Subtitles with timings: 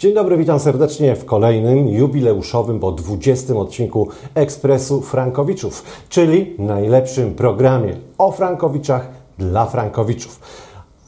[0.00, 7.96] Dzień dobry, witam serdecznie w kolejnym jubileuszowym, bo 20 odcinku Ekspresu Frankowiczów, czyli najlepszym programie
[8.18, 10.40] o Frankowiczach dla Frankowiczów.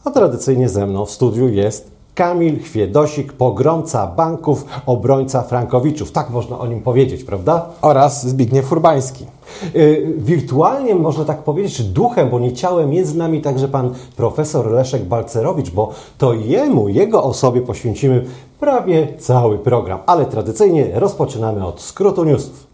[0.05, 6.13] A tradycyjnie ze mną w studiu jest Kamil Chwiedosik, pogromca banków, obrońca Frankowiczów.
[6.13, 7.67] Tak można o nim powiedzieć, prawda?
[7.83, 9.27] Oraz Zbigniew Furbański.
[9.75, 14.71] Yy, wirtualnie można tak powiedzieć, duchem, bo nie ciałem jest z nami także pan profesor
[14.71, 18.25] Leszek Balcerowicz, bo to jemu, jego osobie poświęcimy
[18.63, 20.01] prawie cały program.
[20.07, 22.67] Ale tradycyjnie rozpoczynamy od skrótu newsów.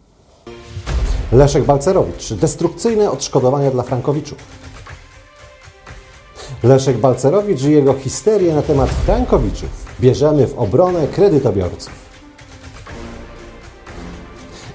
[1.33, 2.33] Leszek Balcerowicz.
[2.33, 4.39] Destrukcyjne odszkodowania dla Frankowiczów.
[6.63, 9.69] Leszek Balcerowicz i jego histerię na temat Frankowiczów.
[10.01, 11.93] Bierzemy w obronę kredytobiorców.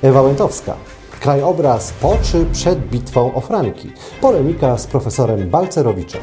[0.01, 0.75] Ewa Łętowska.
[1.19, 3.91] Krajobraz po czy przed bitwą o Franki.
[4.21, 6.21] Polemika z profesorem Balcerowiczem.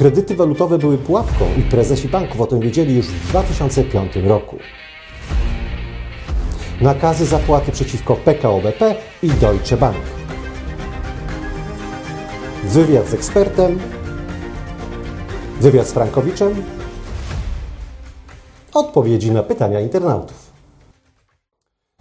[0.00, 4.58] Kredyty walutowe były pułapką i prezesi banków o tym wiedzieli już w 2005 roku.
[6.80, 9.96] Nakazy zapłaty przeciwko PKO BP i Deutsche Bank.
[12.64, 13.78] Wywiad z ekspertem.
[15.60, 16.62] Wywiad z Frankowiczem.
[18.74, 20.39] Odpowiedzi na pytania internautów.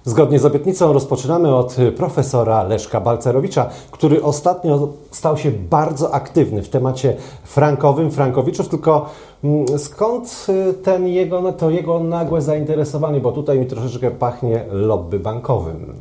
[0.06, 6.70] Zgodnie z obietnicą rozpoczynamy od profesora Leszka Balcerowicza, który ostatnio stał się bardzo aktywny w
[6.70, 9.06] temacie frankowym, frankowiczów, tylko
[9.44, 10.48] mm, skąd
[10.84, 15.94] ten jego, to jego nagłe zainteresowanie, bo tutaj mi troszeczkę pachnie lobby bankowym.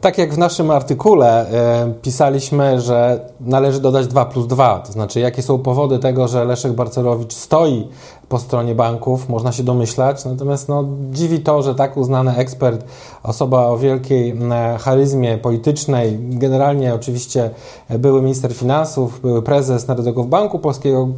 [0.00, 5.20] Tak jak w naszym artykule e, pisaliśmy, że należy dodać 2 plus 2, to znaczy
[5.20, 7.88] jakie są powody tego, że Leszek Barcelowicz stoi
[8.28, 12.84] po stronie banków, można się domyślać, natomiast no, dziwi to, że tak uznany ekspert,
[13.22, 14.38] osoba o wielkiej
[14.78, 17.50] charyzmie politycznej, generalnie oczywiście
[17.98, 21.08] były minister finansów, były prezes Narodowego Banku Polskiego,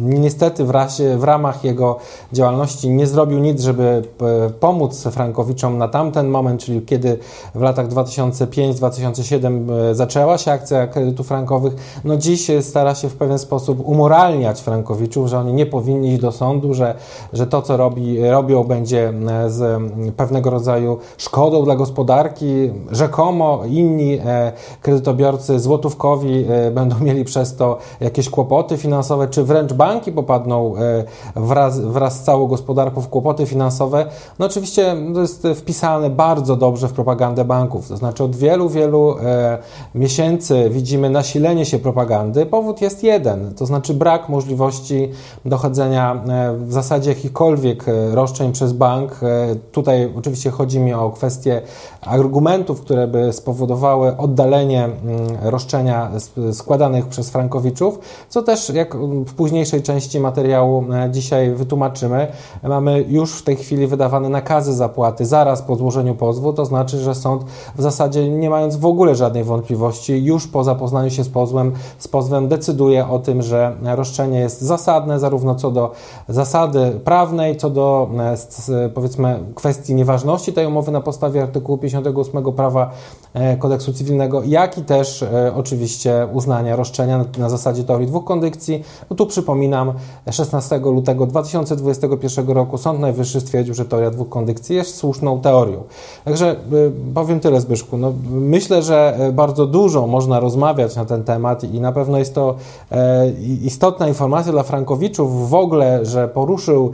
[0.00, 0.72] niestety w,
[1.16, 1.96] w ramach jego
[2.32, 4.02] działalności nie zrobił nic, żeby
[4.46, 7.18] e, pomóc Frankowiczom na tamten moment, czyli kiedy
[7.54, 12.00] w latach 2005-2007 e, zaczęła się akcja kredytów frankowych.
[12.04, 16.32] No dziś stara się w pewien sposób umoralniać Frankowiczów, że oni nie powinni iść do
[16.32, 16.94] sądu, że,
[17.32, 19.82] że to, co robi, robią, będzie e, z
[20.16, 22.70] pewnego rodzaju szkodą dla gospodarki.
[22.90, 24.18] Rzekomo inni
[24.82, 31.04] kredytobiorcy złotówkowi będą mieli przez to jakieś kłopoty finansowe, czy wręcz banki popadną e,
[31.36, 34.06] wraz, wraz z całą gospodarką w kłopoty finansowe,
[34.38, 37.88] no oczywiście to jest wpisane bardzo dobrze w propagandę banków.
[37.88, 39.58] To znaczy od wielu, wielu e,
[39.94, 42.46] miesięcy widzimy nasilenie się propagandy.
[42.46, 45.08] Powód jest jeden, to znaczy brak możliwości
[45.44, 49.20] dochodzenia e, w zasadzie jakichkolwiek roszczeń przez bank.
[49.72, 51.62] Tutaj oczywiście chodzi mi o kwestię
[52.06, 54.96] argumentów, które by spowodowały oddalenie mm,
[55.42, 56.10] roszczenia
[56.52, 57.98] składanych przez frankowiczów,
[58.28, 58.96] co też jak
[59.26, 62.26] w późniejszej części materiału e, dzisiaj wytłumaczymy.
[62.62, 67.14] Mamy już w tej chwili wydawane nakazy zapłaty zaraz po złożeniu pozwu, to znaczy, że
[67.14, 67.44] sąd
[67.76, 72.08] w zasadzie nie mając w ogóle żadnej wątpliwości, już po zapoznaniu się z pozwem, z
[72.08, 75.90] pozwem decyduje o tym, że roszczenie jest zasadne, zarówno co do
[76.28, 78.08] zasady prawnej, co do
[78.68, 82.90] e, powiedzmy kwestii nieważności tej umowy na podstawie artykułu 58 prawa
[83.34, 85.24] e, kodeksu cywilnego, jak i też
[85.56, 88.84] oczywiście uznania roszczenia na zasadzie teorii dwóch kondycji.
[89.10, 89.92] No tu przypominam, przypominam,
[90.30, 95.82] 16 lutego 2021 roku Sąd Najwyższy stwierdził, że teoria dwóch kondykcji jest słuszną teorią.
[96.24, 97.96] Także y, powiem tyle, Zbyszku.
[97.96, 102.54] No, myślę, że bardzo dużo można rozmawiać na ten temat i na pewno jest to
[102.90, 103.30] e,
[103.62, 106.92] istotna informacja dla Frankowiczów w ogóle, że poruszył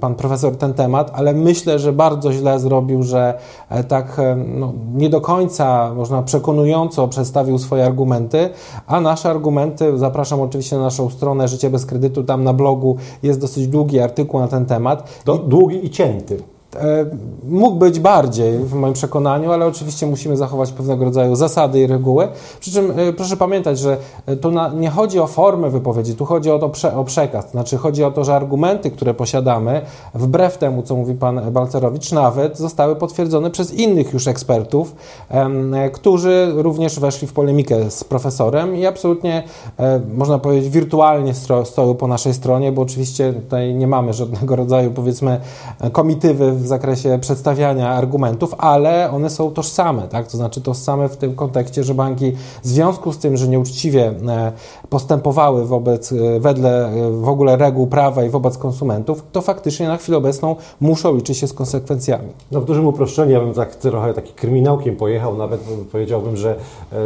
[0.00, 5.10] pan profesor ten temat, ale myślę, że bardzo źle zrobił, że e, tak no, nie
[5.10, 8.50] do końca, można przekonująco przedstawił swoje argumenty,
[8.86, 13.40] a nasze argumenty, zapraszam oczywiście na naszą stronę Życie bez kredytu, tam na blogu jest
[13.40, 15.22] dosyć długi artykuł na ten temat.
[15.24, 16.53] Do, długi i cięty.
[16.76, 17.06] E,
[17.48, 22.28] mógł być bardziej w moim przekonaniu, ale oczywiście musimy zachować pewnego rodzaju zasady i reguły.
[22.60, 26.50] Przy czym e, proszę pamiętać, że e, tu nie chodzi o formę wypowiedzi, tu chodzi
[26.50, 27.50] o, to o przekaz.
[27.50, 29.80] Znaczy chodzi o to, że argumenty, które posiadamy,
[30.14, 34.94] wbrew temu, co mówi pan Balcerowicz, nawet zostały potwierdzone przez innych już ekspertów,
[35.92, 39.42] którzy również weszli w polemikę z profesorem i absolutnie,
[40.14, 41.32] można powiedzieć, wirtualnie
[41.64, 45.40] stoją po naszej stronie, bo oczywiście tutaj nie mamy żadnego rodzaju, powiedzmy,
[45.92, 50.28] komitywy w zakresie przedstawiania argumentów, ale one są tożsame, tak?
[50.28, 52.32] to znaczy tożsame w tym kontekście, że banki
[52.62, 54.52] w związku z tym, że nieuczciwie e,
[54.88, 59.96] postępowały wobec, e, wedle e, w ogóle reguł prawa i wobec konsumentów, to faktycznie na
[59.96, 62.28] chwilę obecną muszą liczyć się z konsekwencjami.
[62.52, 65.60] No w dużym uproszczeniu, ja bym tak trochę taki kryminałkiem pojechał, nawet
[65.92, 66.56] powiedziałbym, że,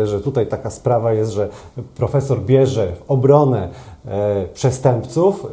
[0.04, 1.48] że tutaj taka sprawa jest, że
[1.96, 3.68] profesor bierze w obronę
[4.54, 5.46] przestępców,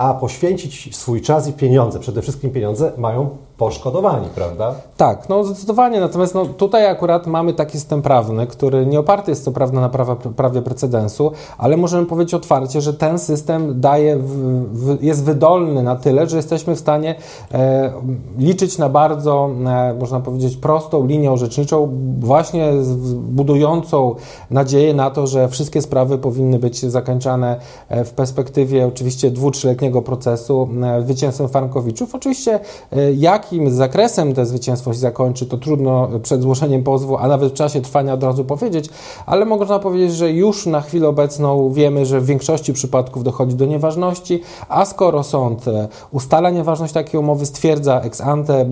[0.00, 4.74] a poświęcić swój czas i pieniądze, przede wszystkim pieniądze, mają poszkodowani, prawda?
[4.96, 6.00] Tak, no zdecydowanie.
[6.00, 9.88] Natomiast no, tutaj akurat mamy taki system prawny, który nie oparty jest co prawda na
[9.88, 14.30] prawa, prawie precedensu, ale możemy powiedzieć otwarcie, że ten system daje, w,
[14.72, 17.14] w, jest wydolny na tyle, że jesteśmy w stanie
[17.52, 17.92] e,
[18.38, 22.72] liczyć na bardzo, e, można powiedzieć, prostą linię orzeczniczą, właśnie
[23.12, 24.14] budującą
[24.50, 30.02] nadzieję na to, że wszystkie sprawy powinny być zakończone e, w perspektywie oczywiście dwu, trzyletniego
[30.02, 32.14] procesu e, zwycięstwem Frankowiczów.
[32.14, 32.60] Oczywiście
[32.92, 37.52] e, jak jakim zakresem to zwycięstwo się zakończy, to trudno przed zgłoszeniem pozwu, a nawet
[37.52, 38.88] w czasie trwania od razu powiedzieć,
[39.26, 43.66] ale można powiedzieć, że już na chwilę obecną wiemy, że w większości przypadków dochodzi do
[43.66, 48.64] nieważności, a skoro sąd e, ustala nieważność takiej umowy, stwierdza ex ante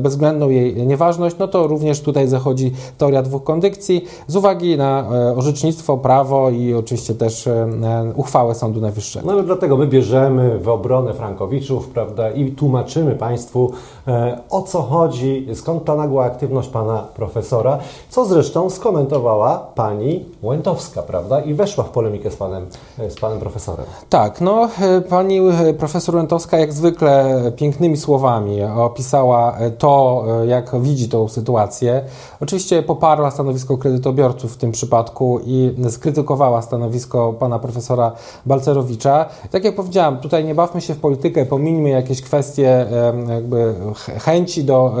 [0.00, 5.36] bezwzględną jej nieważność, no to również tutaj zachodzi teoria dwóch kondykcji z uwagi na e,
[5.36, 7.68] orzecznictwo, prawo i oczywiście też e,
[8.16, 9.26] uchwałę Sądu Najwyższego.
[9.26, 13.72] No ale dlatego my bierzemy w obronę Frankowiczów, prawda, i tłumaczymy Państwu,
[14.50, 17.78] o co chodzi, skąd ta nagła aktywność pana profesora,
[18.10, 21.40] co zresztą skomentowała pani Łętowska, prawda?
[21.40, 22.66] I weszła w polemikę z panem,
[22.98, 23.86] e, z panem profesorem.
[24.08, 25.40] Tak, no e, pani
[25.78, 32.04] profesor Łętowska jak zwykle pięknymi słowami opisała to, jak widzi tą sytuację.
[32.40, 38.12] Oczywiście poparła stanowisko kredytobiorców w tym przypadku i skrytykowała stanowisko pana profesora
[38.46, 39.26] Balcerowicza.
[39.50, 42.86] Tak jak powiedziałam, tutaj nie bawmy się w politykę, pomińmy jakieś kwestie
[43.28, 44.92] jakby chęci do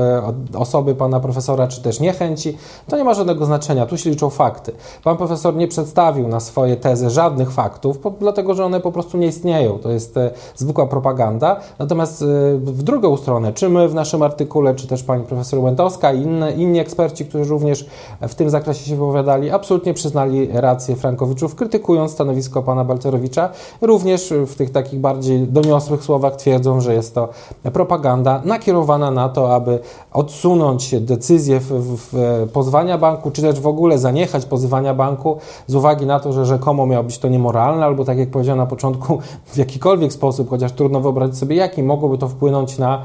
[0.52, 2.58] e, osoby pana profesora, czy też niechęci,
[2.88, 3.86] to nie ma żadnego znaczenia.
[3.86, 4.72] Tu się liczą fakty.
[5.04, 9.26] Pan profesor nie przedstawił na swoje tezy żadnych faktów, dlatego że one po prostu nie
[9.26, 9.78] istnieją.
[9.78, 11.60] To jest e, zwykła propaganda.
[11.78, 12.26] Natomiast e,
[12.58, 16.52] w drugą stronę, czy my w naszym artykule, czy też pani profesor Łętowska i inne,
[16.52, 17.86] inni eksperci, którzy również
[18.20, 23.48] w tym zakresie się wypowiadali, absolutnie przyznali rację Frankowiczów, krytykując stanowisko pana Balcerowicza.
[23.80, 27.28] Również w tych takich bardziej doniosłych słowach twierdzą, że jest to
[27.72, 28.79] propaganda nakierowana
[29.10, 29.78] na to, aby
[30.12, 35.36] odsunąć decyzję w, w, pozwania banku, czy też w ogóle zaniechać pozywania banku
[35.66, 38.66] z uwagi na to, że rzekomo miało być to niemoralne, albo tak jak powiedziałem na
[38.66, 43.02] początku, w jakikolwiek sposób, chociaż trudno wyobrazić sobie jaki, mogłoby to wpłynąć na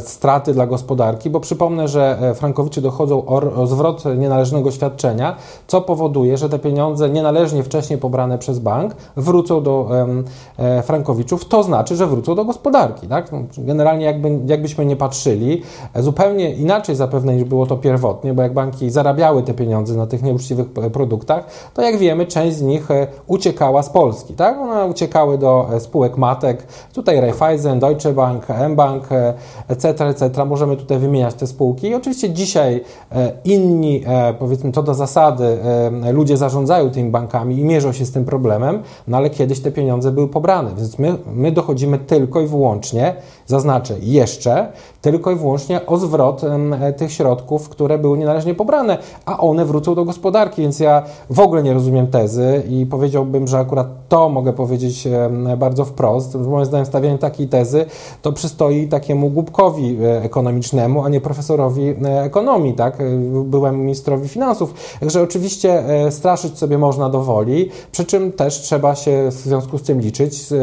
[0.00, 6.36] straty dla gospodarki, bo przypomnę, że e, frankowicze dochodzą o, zwrot nienależnego świadczenia, co powoduje,
[6.36, 9.88] że te pieniądze nienależnie wcześniej pobrane przez bank wrócą do
[10.58, 13.08] e, frankowiczów, to znaczy, że wrócą do gospodarki.
[13.08, 13.32] Tak?
[13.32, 15.62] No, generalnie jakby, jakbyśmy byśmy nie patrzyli,
[15.94, 20.06] e, zupełnie inaczej zapewne niż było to pierwotnie, bo jak banki zarabiały te pieniądze na
[20.06, 21.44] tych nieuczciwych produktach,
[21.74, 24.58] to jak wiemy, część z nich e, uciekała z Polski, tak?
[24.58, 29.08] One uciekały do e, spółek matek, tutaj Raiffeisen, Deutsche Bank, mBank,
[29.68, 30.44] etc., etc.
[30.44, 31.88] Możemy tutaj wymieniać te spółki.
[31.88, 32.84] I oczywiście dzisiaj
[33.44, 34.02] inni,
[34.38, 35.58] powiedzmy to do zasady,
[36.12, 40.12] ludzie zarządzają tymi bankami i mierzą się z tym problemem, no ale kiedyś te pieniądze
[40.12, 43.14] były pobrane, więc my, my dochodzimy tylko i wyłącznie,
[43.46, 44.68] zaznaczę jeszcze,
[45.00, 46.42] tylko i wyłącznie o zwrot
[46.96, 51.62] tych środków, które były nienależnie pobrane, a one wrócą do gospodarki, więc ja w ogóle
[51.62, 55.08] nie rozumiem tezy i powiedziałbym, że akurat to mogę powiedzieć
[55.58, 56.34] bardzo wprost.
[56.34, 57.84] Moim zdaniem stawianie takiej tezy
[58.22, 63.00] to przystoi takiemu głupkowi e, ekonomicznemu, a nie profesorowi e, ekonomii, tak?
[63.00, 63.04] E,
[63.44, 64.74] byłem ministrowi finansów.
[65.00, 69.82] Także oczywiście straszyć sobie można do woli, przy czym też trzeba się w związku z
[69.82, 70.54] tym liczyć z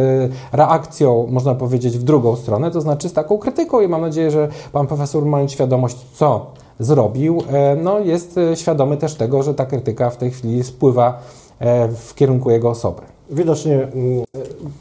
[0.51, 4.47] reakcją, można powiedzieć, w drugą stronę, to znaczy z taką krytyką i mam nadzieję, że
[4.71, 6.45] pan profesor, mając świadomość, co
[6.79, 11.19] zrobił, e, no jest e, świadomy też tego, że ta krytyka w tej chwili spływa
[11.59, 13.01] e, w kierunku jego osoby.
[13.29, 14.23] Widocznie mm,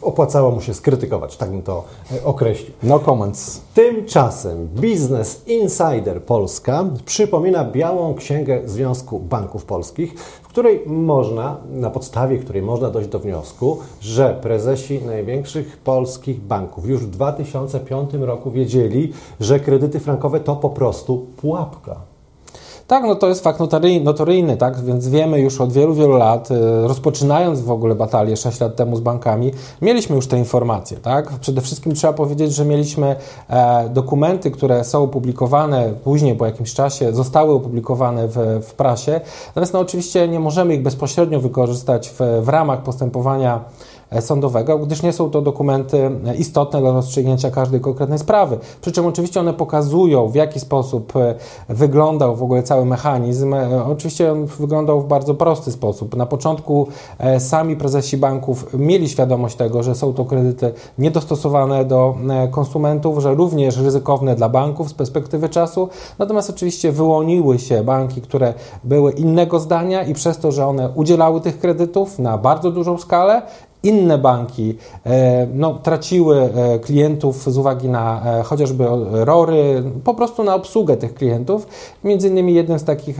[0.02, 1.84] opłacało mu się skrytykować, tak bym to
[2.24, 2.70] określił.
[2.82, 3.60] No comments.
[3.74, 10.14] Tymczasem Business Insider Polska przypomina białą księgę Związku Banków Polskich,
[10.52, 17.00] której można, na podstawie której można dojść do wniosku, że prezesi największych polskich banków już
[17.06, 22.11] w 2005 roku wiedzieli, że kredyty frankowe to po prostu pułapka.
[22.86, 23.60] Tak, no to jest fakt
[24.04, 24.80] notoryjny, tak?
[24.80, 28.96] Więc wiemy już od wielu, wielu lat, y, rozpoczynając w ogóle batalię 6 lat temu
[28.96, 29.50] z bankami,
[29.82, 31.32] mieliśmy już te informacje, tak?
[31.40, 33.16] Przede wszystkim trzeba powiedzieć, że mieliśmy
[33.48, 39.20] e, dokumenty, które są opublikowane później, po jakimś czasie, zostały opublikowane w, w prasie.
[39.46, 43.60] Natomiast no, oczywiście nie możemy ich bezpośrednio wykorzystać w, w ramach postępowania
[44.20, 48.58] sądowego, gdyż nie są to dokumenty e, istotne dla rozstrzygnięcia każdej konkretnej sprawy.
[48.80, 51.34] Przy czym oczywiście one pokazują, w jaki sposób e,
[51.68, 53.54] wyglądał w ogóle cały mechanizm.
[53.86, 56.16] Oczywiście on wyglądał w bardzo prosty sposób.
[56.16, 56.86] Na początku
[57.38, 62.14] sami prezesi banków mieli świadomość tego, że są to kredyty niedostosowane do
[62.50, 65.88] konsumentów, że również ryzykowne dla banków z perspektywy czasu.
[66.18, 68.54] Natomiast oczywiście wyłoniły się banki, które
[68.84, 73.42] były innego zdania i przez to, że one udzielały tych kredytów na bardzo dużą skalę,
[73.82, 80.44] inne banki e, no, traciły e, klientów z uwagi na e, chociażby rory, po prostu
[80.44, 81.66] na obsługę tych klientów.
[82.04, 83.18] Między innymi jednym z takich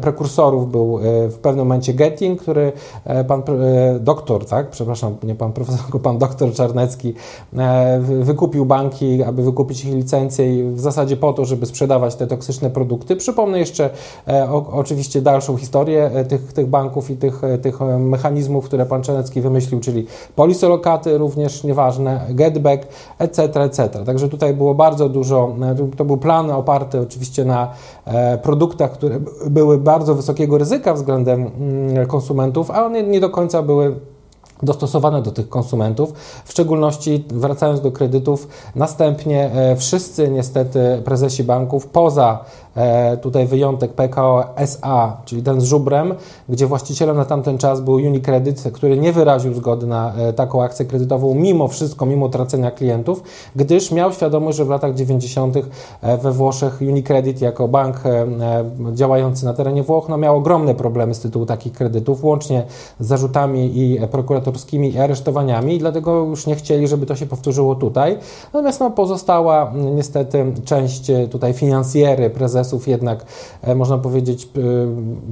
[0.00, 2.72] prekursorów był w pewnym momencie Getting, który
[3.28, 3.42] pan
[4.00, 7.14] doktor, tak, przepraszam, nie pan profesor, tylko pan doktor Czarnecki
[8.00, 12.70] wykupił banki, aby wykupić ich licencję i w zasadzie po to, żeby sprzedawać te toksyczne
[12.70, 13.16] produkty.
[13.16, 13.90] Przypomnę jeszcze
[14.72, 20.01] oczywiście dalszą historię tych, tych banków i tych, tych mechanizmów, które pan Czarnecki wymyślił, czyli
[20.36, 22.86] polisolokaty również nieważne, getback,
[23.18, 23.88] etc., etc.
[24.06, 27.70] Także tutaj było bardzo dużo, e, to był plan oparty oczywiście na
[28.04, 33.62] e, produktach, które były bardzo wysokiego ryzyka względem mm, konsumentów, a one nie do końca
[33.62, 33.94] były
[34.62, 36.12] dostosowane do tych konsumentów,
[36.44, 42.44] w szczególności wracając do kredytów, następnie e, wszyscy niestety prezesi banków poza
[43.22, 46.14] tutaj wyjątek PKO SA, czyli ten z żubrem,
[46.48, 50.86] gdzie właścicielem na tamten czas był Unicredit, który nie wyraził zgody na e, taką akcję
[50.86, 53.22] kredytową, mimo wszystko, mimo tracenia klientów,
[53.56, 55.56] gdyż miał świadomość, że w latach 90.
[55.56, 58.02] E, we Włoszech Unicredit jako bank
[58.92, 62.64] działający na terenie Włoch no, miał ogromne problemy z tytułu takich kredytów, łącznie
[63.00, 67.74] z zarzutami i prokuratorskimi i aresztowaniami, i dlatego już nie chcieli, żeby to się powtórzyło
[67.74, 68.18] tutaj.
[68.44, 73.24] Natomiast no, pozostała niestety część tutaj finansjery, prezes prezesów jednak,
[73.62, 74.48] e, można powiedzieć, e,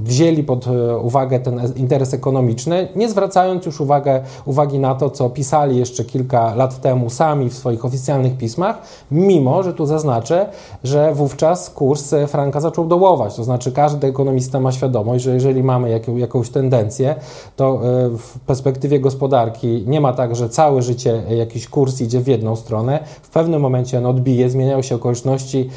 [0.03, 5.29] wzięli pod e, uwagę ten interes ekonomiczny, nie zwracając już uwagę, uwagi na to, co
[5.29, 10.49] pisali jeszcze kilka lat temu sami w swoich oficjalnych pismach, mimo, że tu zaznaczę,
[10.83, 13.35] że wówczas kurs franka zaczął dołować.
[13.35, 17.15] To znaczy każdy ekonomista ma świadomość, że jeżeli mamy jaką, jakąś tendencję,
[17.55, 17.79] to
[18.17, 22.99] w perspektywie gospodarki nie ma tak, że całe życie jakiś kurs idzie w jedną stronę.
[23.21, 25.69] W pewnym momencie on odbije, zmieniają się okoliczności,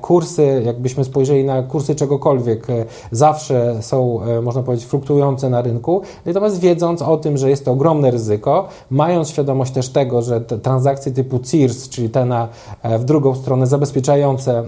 [0.00, 5.62] kursy jakby gdybyśmy spojrzeli na kursy czegokolwiek, e, zawsze są, e, można powiedzieć, fluktuujące na
[5.62, 6.02] rynku.
[6.26, 10.58] Natomiast wiedząc o tym, że jest to ogromne ryzyko, mając świadomość też tego, że te
[10.58, 12.48] transakcje typu CIRS, czyli te na,
[12.82, 14.64] e, w drugą stronę zabezpieczające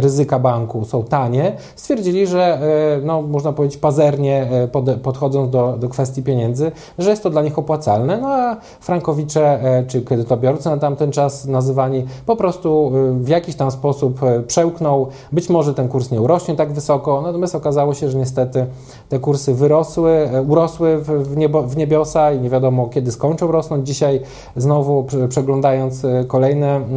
[0.00, 2.60] ryzyka banku są tanie, stwierdzili, że
[3.04, 7.58] no, można powiedzieć pazernie pod, podchodząc do, do kwestii pieniędzy, że jest to dla nich
[7.58, 8.18] opłacalne.
[8.18, 14.20] No a frankowicze czy kredytobiorcy na tamten czas nazywani po prostu w jakiś tam sposób
[14.46, 18.66] przełknął, być może może ten kurs nie urośnie tak wysoko, natomiast okazało się, że niestety
[19.08, 23.86] te kursy wyrosły, e, urosły w, niebo, w niebiosa i nie wiadomo kiedy skończą rosnąć.
[23.86, 24.20] Dzisiaj
[24.56, 26.88] znowu przeglądając e, kolejne mm,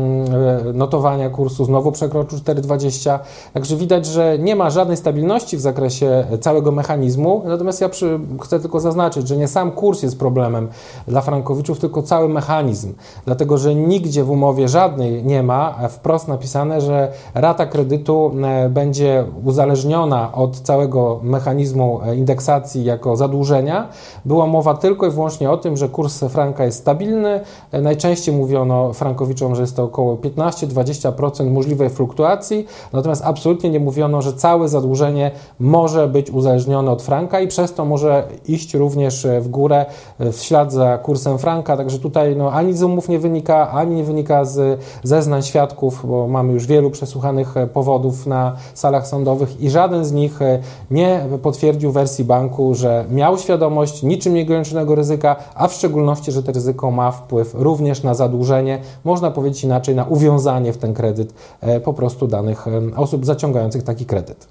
[0.69, 3.19] e, notowania kursu, znowu przekroczył 4,20.
[3.53, 7.41] Także widać, że nie ma żadnej stabilności w zakresie całego mechanizmu.
[7.45, 10.67] Natomiast ja przy, chcę tylko zaznaczyć, że nie sam kurs jest problemem
[11.07, 12.93] dla frankowiczów, tylko cały mechanizm.
[13.25, 18.31] Dlatego, że nigdzie w umowie żadnej nie ma wprost napisane, że rata kredytu
[18.69, 23.87] będzie uzależniona od całego mechanizmu indeksacji jako zadłużenia,
[24.25, 27.39] była mowa tylko i wyłącznie o tym, że kurs franka jest stabilny.
[27.81, 34.33] Najczęściej mówiono frankowiczom, że jest to około 15-20% możliwej fluktuacji, natomiast absolutnie nie mówiono, że
[34.33, 39.85] całe zadłużenie może być uzależnione od franka i przez to może iść również w górę
[40.19, 41.77] w ślad za kursem franka.
[41.77, 46.27] Także tutaj no, ani z umów nie wynika, ani nie wynika z zeznań świadków, bo
[46.27, 48.42] mamy już wielu przesłuchanych powodów na
[48.73, 50.59] salach sądowych i żaden z nich e,
[50.91, 56.51] nie potwierdził wersji banku, że miał świadomość niczym nieograniczonego ryzyka, a w szczególności, że to
[56.51, 61.79] ryzyko ma wpływ również na zadłużenie, można powiedzieć inaczej, na uwiązanie w ten kredyt e,
[61.79, 64.47] po prostu danych e, osób zaciągających taki kredyt.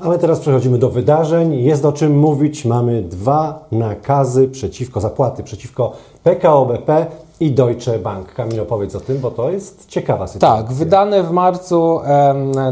[0.00, 1.54] A my teraz przechodzimy do wydarzeń.
[1.54, 2.64] Jest o czym mówić.
[2.64, 7.06] Mamy dwa nakazy przeciwko zapłaty, przeciwko PKO BP
[7.40, 8.34] i Deutsche Bank.
[8.34, 10.62] Kamil, opowiedz o tym, bo to jest ciekawa sytuacja.
[10.62, 12.00] Tak, wydane w marcu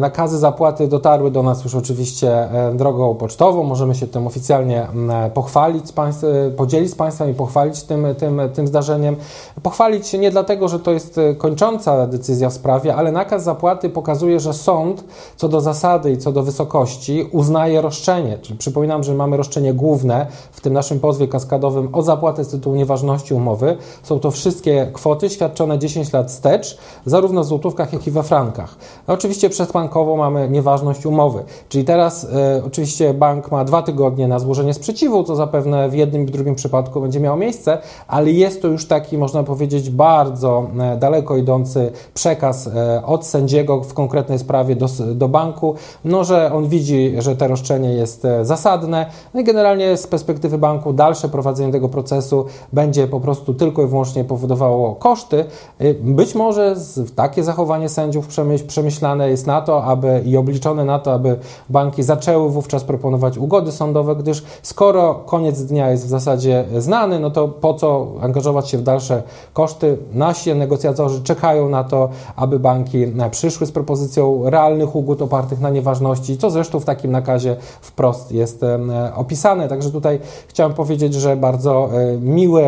[0.01, 3.63] nakazy zapłaty dotarły do nas już oczywiście drogą pocztową.
[3.63, 4.87] Możemy się tym oficjalnie
[5.35, 6.25] pochwalić, państw,
[6.57, 9.17] podzielić z Państwem i pochwalić tym, tym, tym zdarzeniem.
[9.63, 13.91] Pochwalić się nie dlatego, że to jest e, kończąca decyzja w sprawie, ale nakaz zapłaty
[13.91, 15.05] pokazuje, że sąd
[15.37, 18.39] co do zasady i co do wysokości uznaje roszczenie.
[18.43, 22.77] Czyli przypominam, że mamy roszczenie główne w tym naszym pozwie kaskadowym o zapłatę z tytułu
[22.77, 23.77] nieważności umowy.
[24.03, 28.77] Są to wszystkie kwoty świadczone 10 lat wstecz, zarówno w złotówkach, jak i we frankach.
[29.09, 34.39] No, oczywiście bankowo mamy nieważność umowy, czyli teraz e, oczywiście bank ma dwa tygodnie na
[34.39, 37.79] złożenie sprzeciwu, co zapewne w jednym i drugim przypadku będzie miało miejsce,
[38.09, 43.81] ale jest to już taki, można powiedzieć, bardzo e, daleko idący przekaz e, od sędziego
[43.83, 45.75] w konkretnej sprawie do, do banku,
[46.05, 50.93] no, że on widzi, że to roszczenie jest zasadne, no i generalnie z perspektywy banku
[50.93, 53.26] dalsze prowadzenie tego procesu będzie po prostu
[53.59, 55.45] tylko i wyłącznie powodowało koszty.
[55.81, 56.77] Y, być może
[57.15, 58.29] takie zachowanie sędziów
[58.67, 61.39] przemyślane jest na to, aby i obliczone na to, aby
[61.71, 67.31] banki zaczęły wówczas proponować ugody sądowe, gdyż skoro koniec dnia jest w zasadzie znany, no
[67.31, 69.99] to po co angażować się w dalsze koszty?
[70.13, 75.71] Nasi negocjatorzy czekają na to, aby banki e, przyszły z propozycją realnych ugód opartych na
[75.71, 78.79] nieważności, co zresztą w takim nakazie wprost jest e,
[79.15, 79.69] opisane.
[79.69, 82.63] Także tutaj chciałem powiedzieć, że bardzo e, miły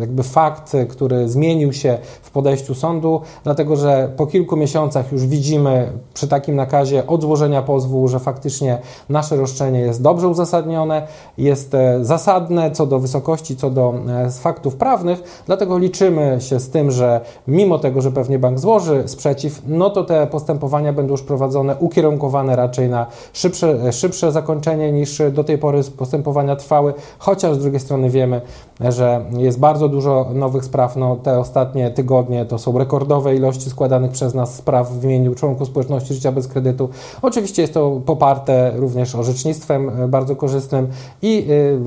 [0.00, 5.92] jakby fakt, który zmienił się w podejściu sądu, dlatego że po kilku miesiącach już widzimy
[6.14, 11.06] przy takim nakazie od złożenia pozwu, że faktycznie nasze roszczenie jest dobrze uzasadnione,
[11.38, 11.72] jest
[12.02, 13.94] zasadne co do wysokości, co do
[14.40, 19.62] faktów prawnych, dlatego liczymy się z tym, że mimo tego, że pewnie bank złoży sprzeciw,
[19.66, 25.44] no to te postępowania będą już prowadzone, ukierunkowane raczej na szybsze, szybsze zakończenie niż do
[25.44, 28.40] tej pory postępowania trwały, chociaż z drugiej strony wiemy,
[28.80, 30.96] że jest bardzo dużo nowych spraw.
[30.96, 35.68] No, te ostatnie tygodnie to są rekordowe ilości składanych przez nas spraw w imieniu członków
[35.68, 36.88] społeczności życia bez kredytu.
[37.22, 40.88] Oczywiście jest to poparte również orzecznictwem e, bardzo korzystnym
[41.22, 41.78] i y,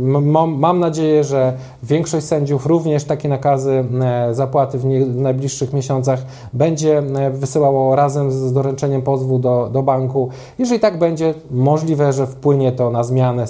[0.48, 7.32] mam nadzieję, że większość sędziów również takie nakazy e, zapłaty w najbliższych miesiącach będzie e,
[7.32, 10.30] wysyłało razem z doręczeniem pozwu do, do banku.
[10.60, 13.46] Jeżeli tak będzie, możliwe, że wpłynie to na zmianę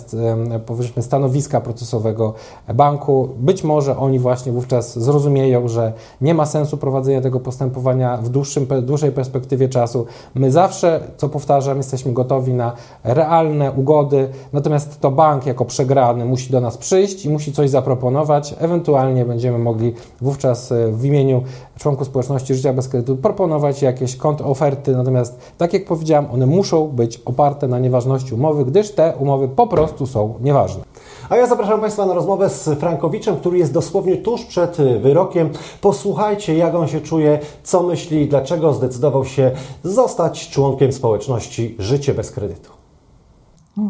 [0.66, 2.34] powiedzmy stanowiska procesowego
[2.74, 3.30] banku.
[3.38, 8.68] Być może oni właśnie wówczas zrozumieją, że nie ma sensu prowadzenia tego postępowania w dłuższym,
[8.82, 10.06] dłuższej perspektywie czasu.
[10.36, 16.52] My zawsze, co powtarzam, jesteśmy gotowi na realne ugody, natomiast to bank jako przegrany musi
[16.52, 18.56] do nas przyjść i musi coś zaproponować.
[18.60, 21.44] Ewentualnie będziemy mogli wówczas e, w imieniu
[21.80, 27.22] członków społeczności życia bez kredytu proponować jakieś oferty, natomiast tak jak powiedziałem, one muszą być
[27.26, 30.84] oparte na nieważności umowy, gdyż te umowy po prostu są nieważne.
[31.30, 35.50] A ja zapraszam Państwa na rozmowę z Frankowiczem, który jest dosłownie tuż przed wyrokiem.
[35.82, 39.52] Posłuchajcie, jak on się czuje, co myśli, dlaczego zdecydował się
[39.84, 42.72] zostać członkiem społeczności Życie bez kredytu.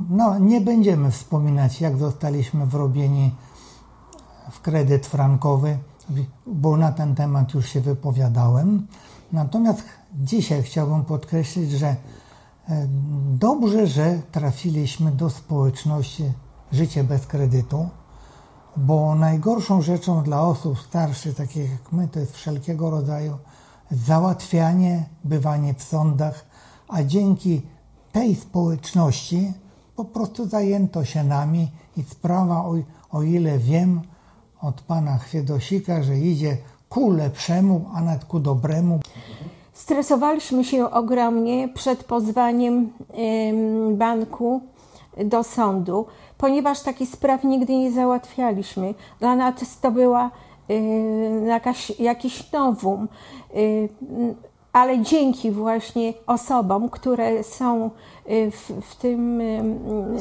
[0.09, 3.31] No, nie będziemy wspominać, jak zostaliśmy wrobieni
[4.51, 5.77] w kredyt frankowy,
[6.45, 8.87] bo na ten temat już się wypowiadałem.
[9.31, 9.83] Natomiast
[10.13, 11.95] dzisiaj chciałbym podkreślić, że e,
[13.33, 16.23] dobrze, że trafiliśmy do społeczności
[16.71, 17.89] życie bez kredytu,
[18.77, 23.37] bo najgorszą rzeczą dla osób starszych, takich jak my, to jest wszelkiego rodzaju
[23.91, 26.45] załatwianie, bywanie w sądach,
[26.87, 27.61] a dzięki
[28.11, 29.53] tej społeczności
[29.95, 32.75] po prostu zajęto się nami i sprawa, o,
[33.11, 34.01] o ile wiem
[34.61, 36.57] od pana Chwiedosika, że idzie
[36.89, 38.99] ku lepszemu, a nawet ku dobremu.
[39.73, 42.89] Stresowaliśmy się ogromnie przed pozwaniem
[43.93, 44.61] banku
[45.25, 46.05] do sądu,
[46.37, 48.93] ponieważ takich spraw nigdy nie załatwialiśmy.
[49.19, 50.31] Dla nas to była
[50.69, 53.07] y, jakaś, jakiś nowum,
[53.55, 53.89] y,
[54.73, 57.89] ale dzięki właśnie osobom, które są
[58.29, 59.41] y, w, w tym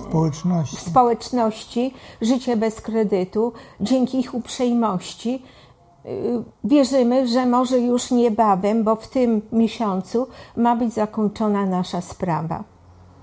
[0.08, 0.76] społeczności.
[0.76, 5.42] społeczności, życie bez kredytu, dzięki ich uprzejmości,
[6.64, 10.26] wierzymy, że może już niebawem, bo w tym miesiącu
[10.56, 12.64] ma być zakończona nasza sprawa.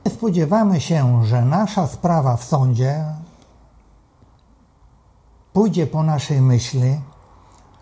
[0.10, 3.06] Spodziewamy się, że nasza sprawa w sądzie
[5.54, 7.00] pójdzie po naszej myśli,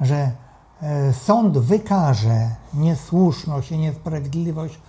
[0.02, 0.32] że
[0.82, 4.80] e, sąd wykaże niesłuszność i niesprawiedliwość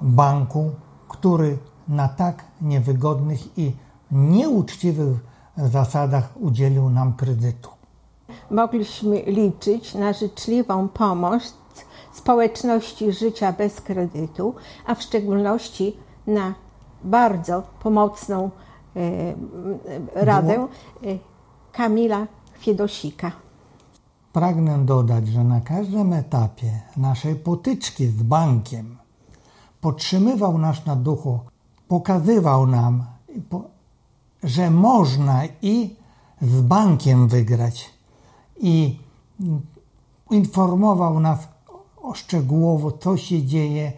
[0.00, 0.70] banku,
[1.08, 1.58] który
[1.88, 3.72] na tak niewygodnych i
[4.12, 5.16] nieuczciwych
[5.56, 7.70] zasadach udzielił nam kredytu.
[8.50, 11.54] Mogliśmy liczyć na życzliwą pomoc
[12.12, 14.54] społeczności życia bez kredytu,
[14.86, 16.54] a w szczególności na
[17.04, 18.50] bardzo pomocną
[18.96, 19.34] e,
[20.14, 20.66] radę e,
[21.72, 22.26] Kamila
[22.58, 23.32] Fiedosika.
[24.32, 28.96] Pragnę dodać, że na każdym etapie naszej potyczki z bankiem
[29.80, 31.38] podtrzymywał nas na duchu,
[31.88, 33.04] pokazywał nam,
[34.42, 35.96] że można i
[36.42, 37.90] z bankiem wygrać
[38.60, 38.98] i
[40.30, 41.48] informował nas
[42.14, 43.92] szczegółowo, co się dzieje,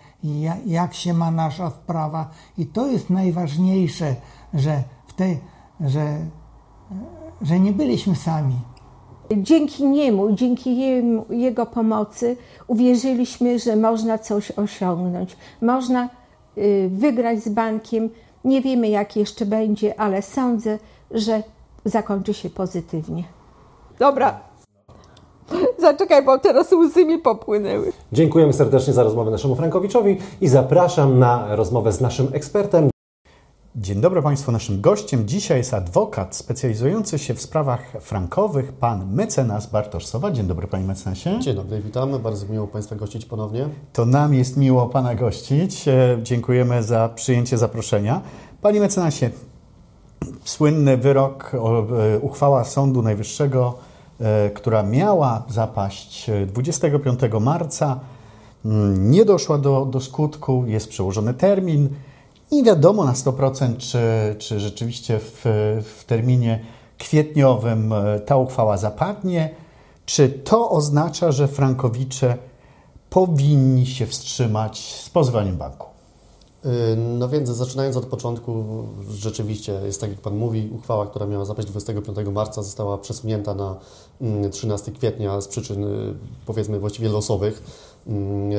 [0.67, 2.31] jak się ma nasza sprawa.
[2.59, 4.17] I to jest najważniejsze,
[4.55, 5.41] że, w tej,
[5.81, 6.19] że,
[7.43, 8.55] że nie byliśmy sami.
[9.37, 12.37] Dzięki niemu, dzięki jemu, jego pomocy
[12.67, 15.37] uwierzyliśmy, że można coś osiągnąć.
[15.62, 16.09] Można
[16.59, 18.11] y, wygrać z bankiem.
[18.45, 20.79] Nie wiemy, jak jeszcze będzie, ale sądzę,
[21.11, 21.43] że
[21.85, 23.25] zakończy się pozytywnie.
[23.99, 24.41] Dobra,
[25.79, 27.93] Zaczekaj, bo teraz łzy mi popłynęły.
[28.13, 32.91] Dziękujemy serdecznie za rozmowę naszemu Frankowiczowi i zapraszam na rozmowę z naszym ekspertem.
[33.77, 34.53] Dzień dobry Państwu.
[34.53, 40.31] Naszym gościem dzisiaj jest adwokat specjalizujący się w sprawach frankowych, pan mecenas Bartosz Sowa.
[40.31, 41.39] Dzień dobry Panie mecenasie.
[41.41, 42.19] Dzień dobry, witamy.
[42.19, 43.69] Bardzo miło Państwa gościć ponownie.
[43.93, 45.89] To nam jest miło Pana gościć.
[45.89, 48.21] E, Dziękujemy za przyjęcie zaproszenia.
[48.63, 49.31] Panie mecenasie,
[50.45, 53.75] słynny wyrok, e, uchwała Sądu Najwyższego,
[54.55, 58.01] która miała zapaść e, 25 marca,
[58.65, 61.89] mm, nie doszła do, do skutku, jest przełożony termin.
[62.53, 63.99] Nie wiadomo na 100%, czy,
[64.39, 65.43] czy rzeczywiście w,
[65.85, 66.61] w terminie
[66.99, 69.51] kwietniowym e, ta uchwała zapadnie.
[70.07, 72.37] Czy to oznacza, że frankowicze
[73.11, 75.96] powinni się wstrzymać z pozwaniem banku?
[76.64, 78.64] Yy, No więc zaczynając od początku,
[79.11, 83.77] rzeczywiście jest tak jak Pan mówi, uchwała, która miała zapaść 25 marca została przesunięta na
[84.21, 86.14] mm, 13 kwietnia z przyczyn y,
[86.47, 87.62] powiedzmy właściwie losowych.
[88.07, 88.57] Mm, e,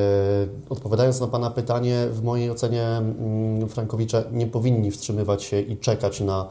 [0.69, 6.21] Odpowiadając na Pana pytanie, w mojej ocenie mm, Frankowicze nie powinni wstrzymywać się i czekać
[6.21, 6.49] na,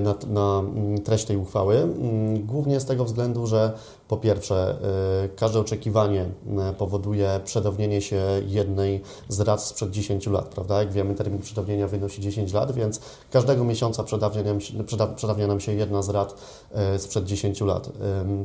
[0.00, 1.76] na, na mm, treść tej uchwały.
[1.76, 3.72] Mm, Głównie z tego względu, że
[4.08, 4.76] po pierwsze,
[5.24, 10.78] e, każde oczekiwanie m, powoduje przedawnienie się jednej z rat sprzed 10 lat, prawda?
[10.78, 13.00] Jak wiemy, termin przedawnienia wynosi 10 lat, więc
[13.30, 16.34] każdego miesiąca przedawnia nam się, przeda- przedawnia nam się jedna z rat
[16.72, 17.90] e, sprzed 10 lat.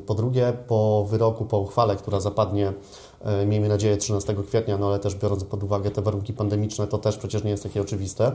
[0.06, 2.74] Po drugie, po wyroku, po uchwale, która zapadnie,
[3.22, 6.98] e, miejmy nadzieję, 13 kwietnia, no ale też biorąc pod uwagę te warunki pandemiczne, to
[6.98, 8.32] też przecież nie jest takie oczywiste.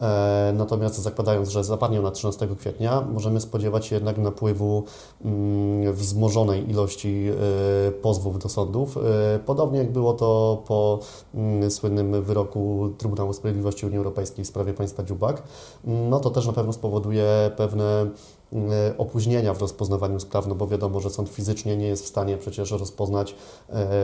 [0.00, 4.84] E, Natomiast zakładając, że zapadnie na 13 kwietnia, możemy spodziewać się jednak napływu
[5.24, 7.26] mm, wzmożonej ilości
[7.88, 8.96] e, pozwów do sądów.
[8.96, 10.98] E, Podobnie jak było to po
[11.34, 15.42] mm, słynnym wyroku Trybunału Sprawiedliwości Unii Europejskiej w sprawie państwa Dziubak,
[15.84, 18.06] no to też na pewno spowoduje pewne
[18.98, 22.70] opóźnienia w rozpoznawaniu spraw, no bo wiadomo, że sąd fizycznie nie jest w stanie przecież
[22.70, 23.34] rozpoznać
[23.68, 23.96] e,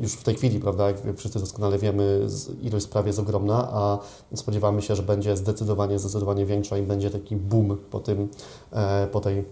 [0.00, 2.26] już w tej chwili, prawda, jak wszyscy doskonale wiemy,
[2.62, 3.98] ilość spraw jest ogromna, a
[4.34, 8.28] spodziewamy się, że będzie zdecydowanie, zdecydowanie większa i będzie taki boom po tym,
[8.72, 9.44] e, po tej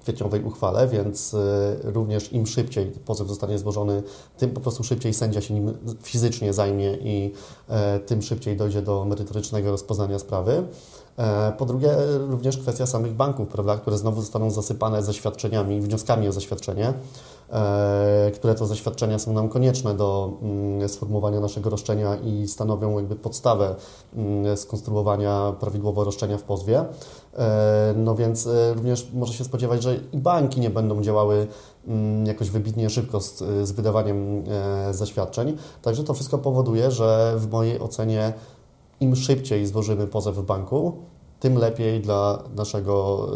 [0.00, 4.02] kwietniowej uchwale, więc e, również im szybciej pozew zostanie złożony,
[4.38, 7.32] tym po prostu szybciej sędzia się nim fizycznie zajmie i
[8.06, 10.66] tym szybciej dojdzie do merytorycznego rozpoznania sprawy.
[11.18, 16.32] E, Po drugie, również kwestia samych banków, prawda, które znowu zostaną zasypane zaświadczeniami, wnioskami o
[16.32, 16.94] zaświadczenie,
[17.50, 23.16] e, które to zaświadczenia są nam konieczne do mm, sformułowania naszego roszczenia i stanowią jakby
[23.16, 23.74] podstawę
[24.16, 26.84] mm, skonstruowania prawidłowo roszczenia w pozwie.
[27.38, 31.46] E, No więc e, również może się spodziewać, że i banki nie będą działały
[31.86, 35.56] mm, jakoś wybitnie szybko z, z wydawaniem e, zaświadczeń.
[35.82, 38.32] Także to wszystko powoduje, że w mojej ocenie
[39.00, 41.02] im szybciej złożymy pozew w banku,
[41.40, 43.26] tym lepiej dla naszego,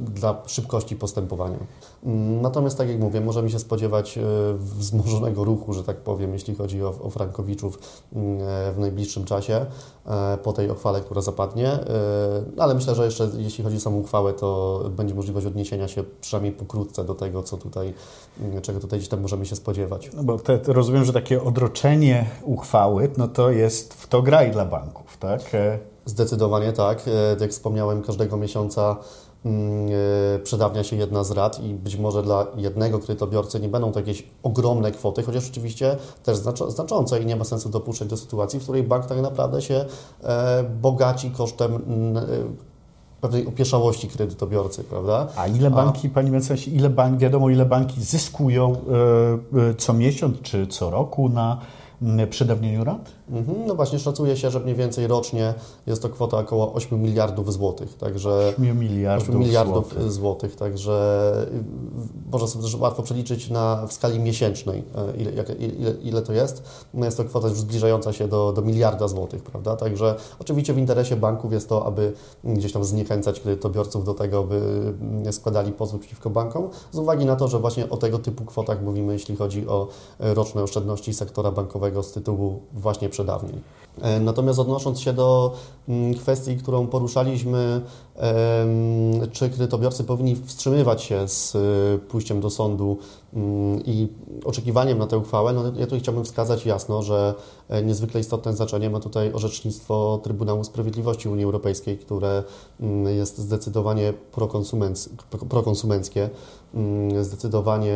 [0.00, 1.58] y, dla szybkości postępowania.
[2.04, 4.22] Mm, Natomiast, tak jak mówię, możemy się spodziewać y,
[4.58, 7.78] wzmożonego ruchu, że tak powiem, jeśli chodzi o, o Frankowiczów
[8.12, 9.66] mm, e, w najbliższym czasie,
[10.06, 11.68] e, po tej uchwale, która zapadnie.
[11.68, 11.82] E,
[12.58, 16.52] Ale myślę, że jeszcze jeśli chodzi o samą uchwałę, to będzie możliwość odniesienia się przynajmniej
[16.52, 17.94] pokrótce do tego, co tutaj,
[18.40, 20.10] mm, czego tutaj gdzieś tam możemy się spodziewać.
[20.14, 24.64] No bo te, rozumiem, że takie odroczenie uchwały, no to jest w to graj dla
[24.64, 25.40] banków, tak?
[26.08, 27.04] Zdecydowanie tak.
[27.08, 28.96] E, Jak wspomniałem, każdego miesiąca
[29.44, 29.88] mm,
[30.36, 34.00] e, przedawnia się jedna z rat i być może dla jednego kredytobiorcy nie będą to
[34.00, 36.36] jakieś ogromne kwoty, chociaż oczywiście też
[36.68, 39.84] znaczące i nie ma sensu dopuszczać do sytuacji, w której bank tak naprawdę się
[40.24, 41.82] e, bogaci kosztem
[43.20, 45.26] pewnej opieszałości kredytobiorcy, prawda?
[45.36, 48.76] A ile banki, Pani mecenasie, ile bank, wiadomo ile banki zyskują
[49.78, 51.60] co miesiąc czy co roku na
[52.30, 53.17] przedawnieniu rat?
[53.30, 55.54] Mhm, No właśnie, szacuje się, że mniej więcej rocznie
[55.86, 60.12] jest to kwota około 8 miliardów złotych, także 8 miliardów, 8 miliardów złotych.
[60.12, 65.90] złotych, także y, można sobie też łatwo przeliczyć na, w skali miesięcznej, e, ile, ile,
[65.90, 66.62] ile to jest.
[66.94, 69.76] No jest to kwota już zbliżająca się do, do miliarda złotych, prawda?
[69.76, 72.12] Także oczywiście w interesie banków jest to, aby
[72.44, 74.56] gdzieś tam zniechęcać kredytobiorców do tego, by
[75.00, 78.82] mm, składali pozwy przeciwko bankom, z uwagi na to, że właśnie o tego typu kwotach
[78.82, 79.88] mówimy, jeśli chodzi o
[80.20, 83.08] e, roczne oszczędności sektora bankowego z tytułu właśnie
[84.02, 85.54] E, Natomiast odnosząc się do
[85.88, 87.80] mm, kwestii, którą poruszaliśmy,
[89.32, 91.58] czy kredytobiorcy powinni wstrzymywać się z e,
[91.98, 92.98] pójściem do sądu
[93.34, 94.08] mm, i
[94.44, 97.34] oczekiwaniem na tę uchwałę, no ja tu chciałbym wskazać jasno, że
[97.68, 102.42] e, niezwykle istotne znaczenie ma tutaj orzecznictwo Trybunału Sprawiedliwości Unii Europejskiej, które
[102.80, 105.08] mm, jest zdecydowanie prokonsumenc-
[105.48, 106.30] prokonsumenckie,
[107.20, 107.94] zdecydowanie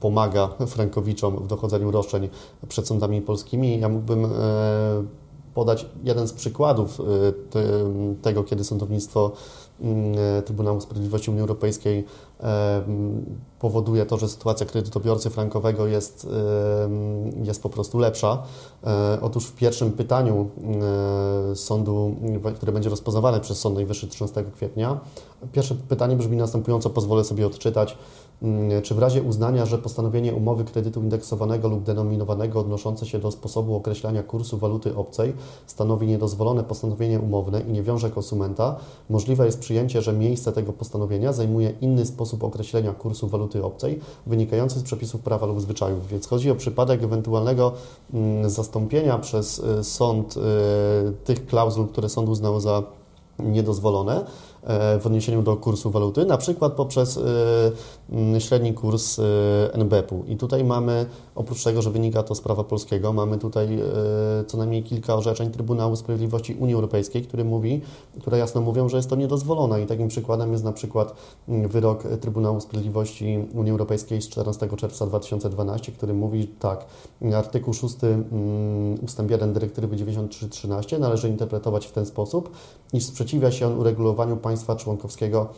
[0.00, 2.28] pomaga frankowiczom w dochodzeniu roszczeń
[2.68, 3.80] przed sądami polskimi.
[3.80, 4.28] Ja mógłbym e,
[5.54, 7.04] podać jeden z przykładów e,
[7.50, 7.62] te,
[8.22, 9.32] tego, kiedy sądownictwo
[9.80, 12.04] mm, Trybunału Sprawiedliwości Unii Europejskiej
[13.58, 16.28] powoduje to, że sytuacja kredytobiorcy frankowego jest,
[17.42, 18.42] jest po prostu lepsza.
[18.84, 20.50] E, otóż w pierwszym pytaniu
[21.52, 22.16] e, sądu,
[22.56, 25.00] które będzie rozpoznawane przez Sąd Najwyższy 13 kwietnia,
[25.52, 27.98] pierwsze pytanie brzmi następująco, pozwolę sobie odczytać.
[28.42, 33.30] Mm, czy w razie uznania, że postanowienie umowy kredytu indeksowanego lub denominowanego odnoszące się do
[33.30, 35.34] sposobu określania kursu waluty obcej
[35.66, 38.76] stanowi niedozwolone postanowienie umowne i nie wiąże konsumenta,
[39.10, 44.78] możliwe jest przyjęcie, że miejsce tego postanowienia zajmuje inny sposób określenia kursu waluty obcej wynikający
[44.78, 46.08] z przepisów prawa lub zwyczajów.
[46.08, 47.72] Więc chodzi o przypadek ewentualnego
[48.14, 50.40] mm, zastąpienia przez y, sąd y,
[51.24, 52.82] tych klauzul, które sąd uznał za
[53.38, 54.24] niedozwolone
[54.66, 57.20] E, w odniesieniu do kursu waluty, na przykład poprzez e,
[58.38, 59.22] średni kurs e,
[59.72, 60.24] NBP-u.
[60.24, 63.78] I tutaj mamy, oprócz tego, że wynika to z prawa polskiego, mamy tutaj
[64.46, 67.80] co najmniej kilka orzeczeń Trybunału Sprawiedliwości Unii Europejskiej, które, mówi,
[68.20, 69.82] które jasno mówią, że jest to niedozwolone.
[69.82, 71.14] I takim przykładem jest na przykład
[71.48, 76.86] wyrok Trybunału Sprawiedliwości Unii Europejskiej z 14 czerwca 2012, który mówi tak,
[77.34, 77.94] artykuł 6
[79.02, 82.50] ustęp 1 dyrektywy 9313 należy interpretować w ten sposób,
[82.92, 85.48] iż sprzeciwia się on uregulowaniu państw państwa członkowskiego,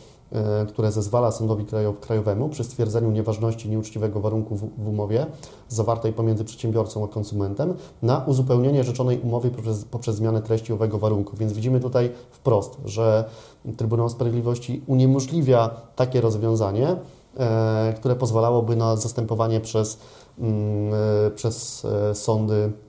[0.67, 1.65] które zezwala sądowi
[2.01, 5.25] krajowemu przy stwierdzeniu nieważności nieuczciwego warunku w, umowie
[5.67, 11.37] zawartej pomiędzy przedsiębiorcą a konsumentem na uzupełnienie rzeczonej umowy poprzez, poprzez zmianę treści owego warunku.
[11.37, 13.29] Więc widzimy tutaj wprost, że
[13.77, 16.95] Trybunał Sprawiedliwości uniemożliwia takie rozwiązanie,
[17.37, 19.99] e, które pozwalałoby na zastępowanie przez,
[20.39, 20.93] mm,
[21.27, 22.71] e, przez sądy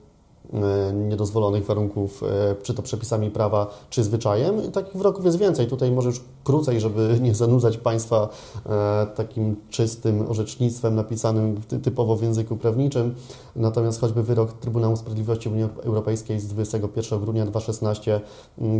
[0.93, 4.71] niedozwolonych warunków, e, czy to przepisami prawa, czy zwyczajem.
[4.71, 5.67] Takich wyroków jest więcej.
[5.67, 8.29] Tutaj może już krócej, żeby nie zanudzać Państwa
[8.65, 13.15] e, takim czystym orzecznictwem napisanym typowo w języku prawniczym.
[13.55, 18.21] Natomiast choćby wyrok Trybunału Sprawiedliwości Unii Europejskiej z 21 grudnia 2016,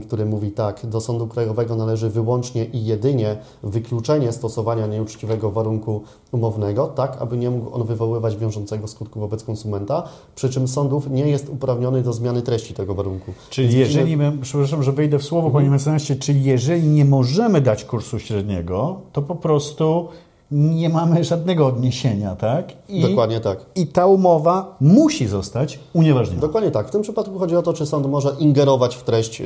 [0.08, 6.88] który mówi tak, do Sądu Krajowego należy wyłącznie i jedynie wykluczenie stosowania nieuczciwego warunku umownego,
[6.88, 10.04] tak aby nie mógł on wywoływać wiążącego skutku wobec konsumenta,
[10.36, 13.32] przy czym sądów nie jest uprawniony do zmiany treści tego warunku.
[13.50, 15.64] Czyli Więc jeżeli, my, przepraszam, że wejdę w słowo, mhm.
[15.64, 20.08] panie mecenasie, czyli jeżeli nie możemy dać kursu średniego, to po prostu
[20.52, 22.74] nie mamy żadnego odniesienia, tak?
[22.90, 23.66] I, Dokładnie tak.
[23.76, 26.42] I ta umowa musi zostać unieważniona.
[26.42, 26.88] Dokładnie tak.
[26.88, 29.46] W tym przypadku chodzi o to, czy sąd może ingerować w treść yy,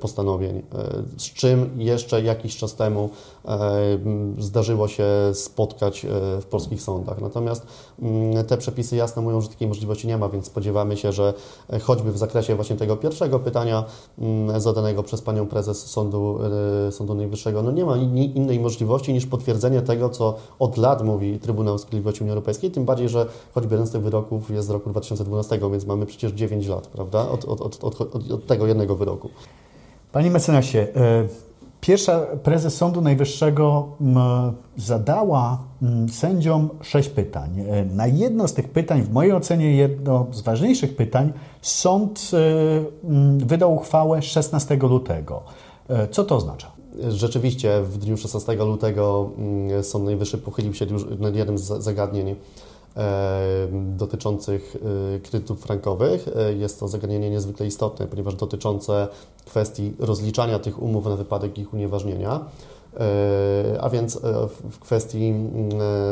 [0.00, 0.62] postanowień, yy,
[1.16, 3.10] z czym jeszcze jakiś czas temu
[3.44, 3.52] yy,
[4.38, 6.06] zdarzyło się spotkać
[6.40, 7.20] w polskich sądach.
[7.20, 7.66] Natomiast
[8.02, 11.34] mm, te przepisy jasno mówią, że takiej możliwości nie ma, więc spodziewamy się, że
[11.82, 13.84] choćby w zakresie właśnie tego pierwszego pytania
[14.18, 16.38] mm, zadanego przez panią prezes Sądu,
[16.90, 17.96] Sądu Najwyższego, no nie ma
[18.34, 23.08] innej możliwości niż potwierdzenie tego, co od lat mówi Trybunał Sprawiedliwości Unii Europejskiej, tym bardziej,
[23.08, 26.86] że choćby jeden z tych wyroków jest z roku 2012, więc mamy przecież 9 lat,
[26.86, 29.28] prawda, od, od, od, od, tego jednego wyroku.
[30.12, 31.28] Panie mecenasie, e,
[31.80, 33.88] pierwsza prezes Sądu Najwyższego
[34.76, 35.58] zadała
[36.12, 37.50] sędziom sześć pytań.
[37.68, 43.46] E, na jedno z tych pytań, w mojej ocenie jedno z ważniejszych pytań, sąd e,
[43.46, 45.42] wydał uchwałę 16 lutego.
[46.10, 46.81] Co to oznacza?
[47.08, 50.86] Rzeczywiście w dniu 16 lutego mm, Sąd Najwyższy pochylił się
[51.18, 52.36] nad jednym z zagadnień
[52.96, 54.76] e, dotyczących
[55.16, 56.28] e, kredytów frankowych.
[56.36, 59.08] E, jest to zagadnienie niezwykle istotne, ponieważ dotyczące
[59.44, 62.40] kwestii rozliczania tych umów na wypadek ich unieważnienia.
[63.00, 64.20] E, a więc e,
[64.70, 65.70] w kwestii mm,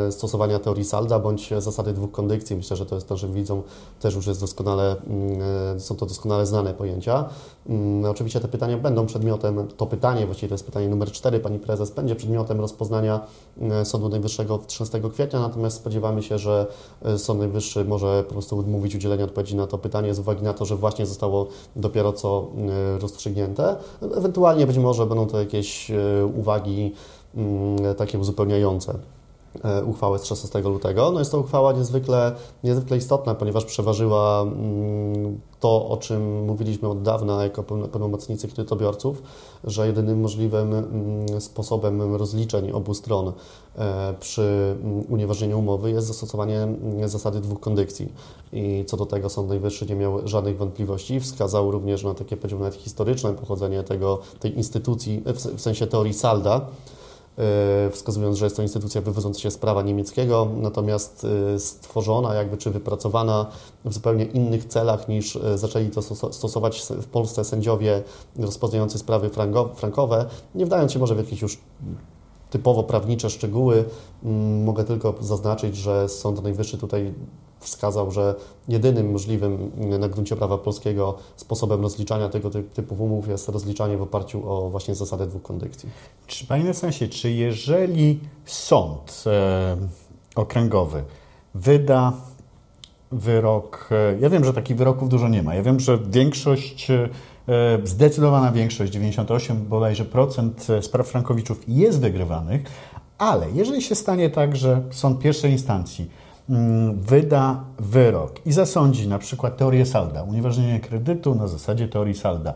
[0.09, 3.63] e, stosowania teorii salda bądź zasady dwóch kondykcji, myślę, że to jest to, że widzą,
[4.01, 7.29] też już jest doskonale, mm, są to doskonale znane pojęcia.
[7.69, 11.59] Mm, oczywiście te pytania będą przedmiotem, to pytanie, właściwie to jest pytanie numer 4, Pani
[11.59, 13.21] Prezes, będzie przedmiotem rozpoznania
[13.85, 16.67] Sądu Najwyższego 13 kwietnia, natomiast spodziewamy się, że
[17.17, 20.65] Sąd Najwyższy może po prostu odmówić udzielenia odpowiedzi na to pytanie z uwagi na to,
[20.65, 22.49] że właśnie zostało dopiero co
[23.01, 23.77] rozstrzygnięte.
[24.17, 25.91] Ewentualnie być może będą to jakieś
[26.37, 26.93] uwagi uwagi
[27.35, 28.95] mm, takie uzupełniające
[29.87, 31.11] uchwałę z 16 lutego.
[31.11, 32.33] No jest to uchwała niezwykle,
[32.65, 39.23] niezwykle istotna, ponieważ przeważyła mm, to, o czym mówiliśmy od dawna jako pełnomocnicy kredytobiorców,
[39.65, 43.33] że jedynym możliwym mm, sposobem rozliczeń obu stron
[43.79, 44.77] e, przy
[45.09, 46.69] unieważnieniu umowy jest zastosowanie
[47.07, 48.13] zasady dwóch kondykcji.
[48.53, 51.21] I co do tego Sąd Najwyższy nie miał żadnych wątpliwości.
[51.21, 55.23] Wskazał również na takie, powiedziałbym, nawet historyczne pochodzenie tego, tej instytucji,
[55.57, 57.00] w sensie teorii salda, E,
[57.91, 62.71] wskazując, że jest to instytucja wywodząca się z prawa niemieckiego, natomiast e, stworzona jakby czy
[62.71, 63.47] wypracowana
[63.85, 68.03] w zupełnie innych celach niż e, zaczęli to stosować w Polsce sędziowie
[68.39, 69.31] rozpoznający sprawy
[69.75, 71.59] frankowe, nie wdając się może w jakieś już
[72.51, 73.85] typowo prawnicze szczegóły,
[74.65, 77.15] mogę tylko zaznaczyć, że Sąd Najwyższy tutaj
[77.61, 78.35] wskazał, że
[78.69, 84.53] jedynym możliwym na gruncie prawa polskiego sposobem rozliczania tego typu umów jest rozliczanie w oparciu
[84.53, 85.89] o właśnie zasadę dwóch kondykcji.
[86.27, 89.77] Czy, panie mecenasie, czy jeżeli sąd e,
[90.35, 91.05] okręgowy
[91.55, 92.13] wyda
[93.13, 97.09] wyrok, e, ja wiem, że takich wyroków dużo nie ma, ja wiem, że większość e,
[97.85, 102.63] zdecydowana większość, 98 bodajże procent spraw frankowiczów jest wygrywanych,
[103.19, 106.11] ale jeżeli się stanie tak, że sąd pierwszej instancji
[106.95, 112.55] wyda wyrok i zasądzi na przykład teorię salda, unieważnienie kredytu na zasadzie teorii salda,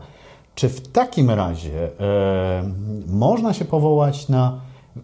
[0.55, 2.71] czy w takim razie e,
[3.07, 4.59] można się powołać na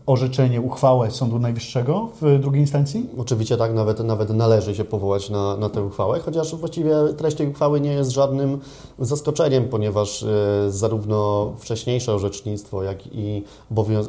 [0.06, 3.10] orzeczenie, uchwałę Sądu Najwyższego w drugiej instancji?
[3.18, 7.48] Oczywiście tak, nawet, nawet należy się powołać na, na tę uchwałę, chociaż właściwie treść tej
[7.48, 8.60] uchwały nie jest żadnym
[9.00, 10.28] zaskoczeniem, ponieważ e,
[10.70, 13.44] zarówno wcześniejsze orzecznictwo, jak i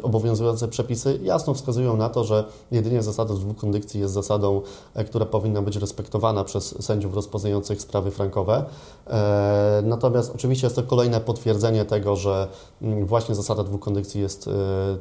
[0.03, 4.61] obowiązujące przepisy jasno wskazują na to, że jedynie zasada dwóch kondykcji jest zasadą,
[4.95, 8.65] e, która powinna być respektowana przez sędziów rozpoznających sprawy frankowe.
[9.07, 12.49] E, natomiast oczywiście jest to kolejne potwierdzenie tego, że
[12.83, 14.51] mm, właśnie zasada dwóch kondykcji jest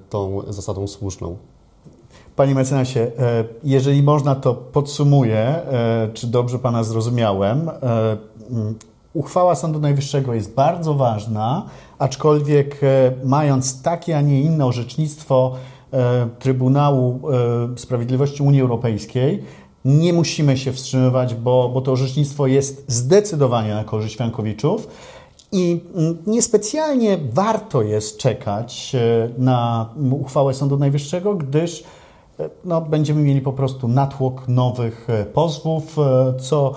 [0.09, 1.37] tą zasadą zasadą słuszną.
[2.35, 7.69] Panie mecenasie, e, jeżeli można, to podsumuję, e, czy dobrze Pana zrozumiałem.
[7.69, 7.73] E,
[9.13, 11.65] uchwała Sądu Najwyższego jest bardzo ważna,
[11.99, 12.81] aczkolwiek
[13.23, 15.55] mając takie, a nie inne orzecznictwo
[16.39, 17.19] Trybunału
[17.75, 19.43] Sprawiedliwości Unii Europejskiej,
[19.85, 24.87] nie musimy się wstrzymywać, bo, bo to orzecznictwo jest zdecydowanie na korzyść Frankowiczów.
[25.51, 31.83] I mm, niespecjalnie warto jest czekać e, na uchwałę Sądu Najwyższego, gdyż
[32.39, 35.95] e, no, będziemy mieli po prostu natłok nowych e, pozwów,
[36.41, 36.73] co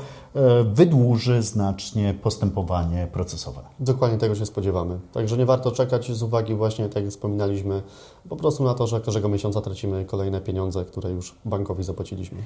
[0.65, 3.61] wydłuży znacznie postępowanie procesowe.
[3.81, 4.99] Dokładnie tego się spodziewamy.
[5.13, 7.83] Także nie warto czekać z uwagi właśnie, tak jak wspominaliśmy,
[8.29, 12.39] po prostu na to, że każdego miesiąca tracimy kolejne pieniądze, które już bankowi zapłaciliśmy.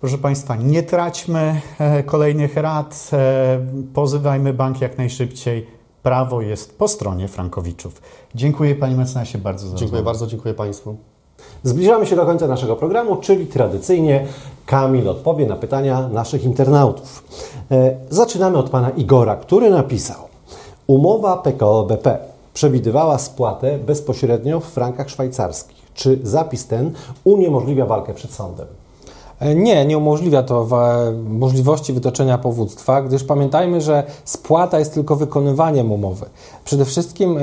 [0.00, 1.60] Proszę Państwa, nie traćmy
[2.06, 3.10] kolejnych rat,
[3.94, 5.66] pozywajmy bank jak najszybciej
[6.02, 8.02] prawo jest po stronie Frankowiczów.
[8.34, 10.04] Dziękuję Panie mecenasie bardzo za Dziękuję rozmowę.
[10.04, 10.96] bardzo, dziękuję Państwu.
[11.62, 14.26] Zbliżamy się do końca naszego programu, czyli tradycyjnie
[14.66, 17.24] Kamil odpowie na pytania naszych internautów.
[17.70, 20.18] E, zaczynamy od Pana Igora, który napisał
[20.86, 22.18] Umowa PKO BP
[22.54, 25.84] przewidywała spłatę bezpośrednio w frankach szwajcarskich.
[25.94, 26.92] Czy zapis ten
[27.24, 28.66] uniemożliwia walkę przed sądem?
[29.40, 30.66] E, nie, nie umożliwia to
[31.28, 36.26] możliwości wytoczenia powództwa, gdyż pamiętajmy, że spłata jest tylko wykonywaniem umowy.
[36.64, 37.42] Przede wszystkim e,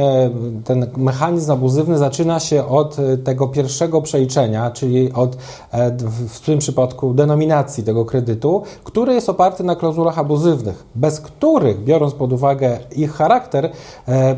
[0.64, 5.38] ten mechanizm abuzywny zaczyna się od e, tego pierwszego przeliczenia, czyli od
[6.30, 12.14] w tym przypadku denominacji tego kredytu, który jest oparty na klauzulach abuzywnych, bez których, biorąc
[12.14, 13.72] pod uwagę ich charakter,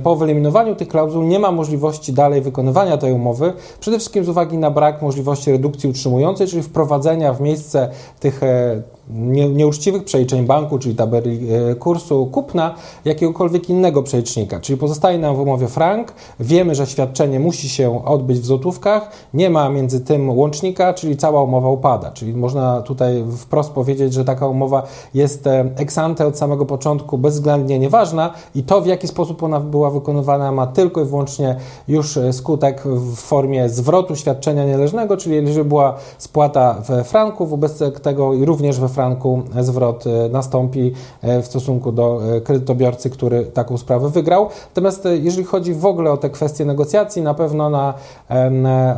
[0.04, 4.58] po wyeliminowaniu tych klauzul nie ma możliwości dalej wykonywania tej umowy, przede wszystkim z uwagi
[4.58, 10.80] na brak możliwości redukcji utrzymującej, czyli wprowadzenia w miejsce tych e, nie, nieuczciwych przeliczeń banku,
[10.80, 14.60] czyli tabeli e, kursu kupna jakiegokolwiek innego przelicznika.
[14.60, 19.50] Czyli pozostaje nam w umowie frank, wiemy, że świadczenie musi się odbyć w złotówkach, nie
[19.50, 22.12] ma między tym łącznika, czyli cała umowa upada.
[22.12, 27.80] Czyli można tutaj wprost powiedzieć, że taka umowa jest ex ante od samego początku bezwzględnie
[27.80, 31.56] nieważna i to, w jaki sposób ona była wykonywana, ma tylko i wyłącznie
[31.88, 37.80] już e, skutek w formie zwrotu świadczenia nieleżnego, czyli jeżeli była spłata we franku, wobec
[38.02, 43.78] tego również we franku zwrot e, nastąpi e, w stosunku do e, kredytobiorcy, który taką
[43.78, 44.50] sprawę wygrał.
[44.68, 47.94] Natomiast jeżeli chodzi w ogóle o te kwestie negocjacji, na pewno na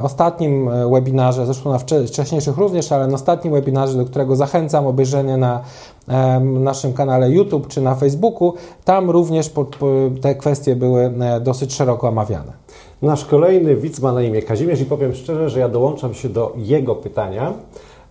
[0.02, 5.62] ostatnim webinarze, zresztą na wcześniejszych również, ale na ostatnim webinarze, do którego zachęcam obejrzenie na
[6.42, 8.54] naszym kanale YouTube czy na Facebooku,
[8.86, 9.52] tam również
[10.22, 12.52] te kwestie były dosyć szeroko omawiane.
[13.02, 16.54] Nasz kolejny widz ma na imię Kazimierz i powiem szczerze, że ja dołączam się do
[16.58, 17.54] jego pytania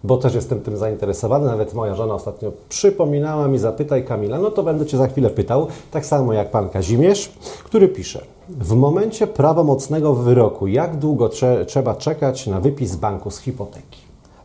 [0.05, 1.47] bo też jestem tym zainteresowany.
[1.47, 5.67] Nawet moja żona ostatnio przypominała mi, zapytaj Kamila, no to będę Cię za chwilę pytał,
[5.90, 7.33] tak samo jak Pan Kazimierz,
[7.64, 13.38] który pisze, w momencie prawomocnego wyroku, jak długo trze trzeba czekać na wypis banku z
[13.38, 14.04] hipoteki?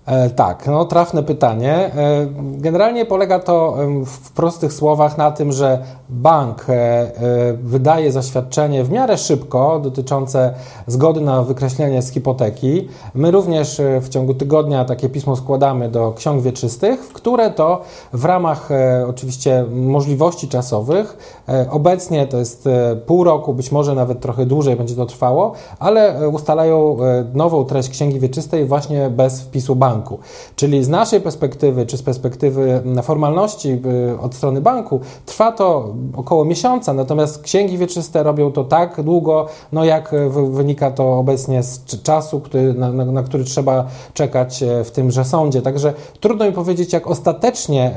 [0.09, 1.73] E, tak, no trafne pytanie.
[1.73, 1.91] E,
[2.57, 7.11] generalnie polega to w prostych słowach na tym, że bank e,
[7.63, 10.53] wydaje zaświadczenie w miarę szybko dotyczące
[10.87, 12.87] zgody na wykreślenie z hipoteki.
[13.13, 17.81] My również w ciągu tygodnia takie pismo składamy do ksiąg wieczystych, w które to
[18.13, 18.69] w ramach
[19.07, 21.17] oczywiście możliwości czasowych,
[21.71, 22.69] obecnie to jest
[23.05, 26.97] pół roku, być może nawet trochę dłużej będzie to trwało, ale ustalają
[27.33, 30.19] nową treść księgi wieczystej właśnie bez wpisu banku banku.
[30.55, 33.81] Czyli z naszej perspektywy, czy z perspektywy formalności
[34.11, 39.45] y, od strony banku, trwa to około miesiąca, natomiast księgi wieczyste robią to tak długo,
[39.71, 40.15] no jak
[40.49, 45.25] wynika to obecnie z czasu, który, na, na, na który trzeba czekać e, w tymże
[45.25, 45.61] sądzie.
[45.61, 47.91] Także trudno mi powiedzieć, jak ostatecznie,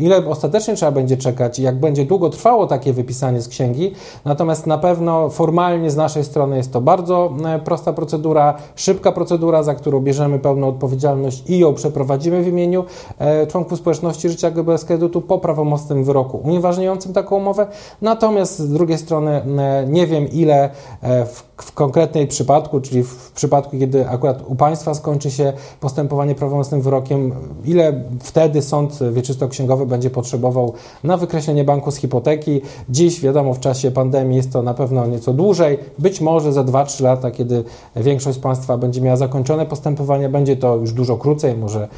[0.00, 3.92] ile ostatecznie trzeba będzie czekać jak będzie długo trwało takie wypisanie z księgi.
[4.24, 9.62] Natomiast na pewno formalnie z naszej strony jest to bardzo e, prosta procedura, szybka procedura,
[9.62, 11.09] za którą bierzemy pełną odpowiedzialność
[11.48, 12.84] i ją przeprowadzimy w imieniu
[13.18, 17.66] e, członków społeczności życia bez kredytu po prawomocnym wyroku unieważniającym taką umowę.
[18.02, 19.42] Natomiast z drugiej strony
[19.86, 20.70] nie wiem, ile
[21.02, 26.80] w w konkretnej przypadku, czyli w przypadku, kiedy akurat u państwa skończy się postępowanie prawomocnym
[26.80, 27.32] wyrokiem,
[27.64, 30.72] ile wtedy sąd wieczysto-księgowy będzie potrzebował
[31.04, 32.60] na wykreślenie banku z hipoteki.
[32.88, 35.78] Dziś, wiadomo, w czasie pandemii jest to na pewno nieco dłużej.
[35.98, 37.64] Być może za 2-3 lata, kiedy
[37.96, 41.88] większość państwa będzie miała zakończone postępowanie, będzie to już dużo krócej, może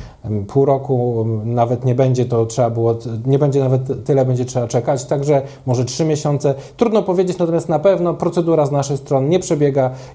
[0.48, 2.94] pół roku, nawet nie będzie to trzeba było,
[3.26, 6.54] nie będzie nawet tyle będzie trzeba czekać, także może 3 miesiące.
[6.76, 9.51] Trudno powiedzieć, natomiast na pewno procedura z naszej strony nie przebiega